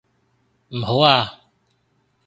[0.69, 1.43] 唔好啊！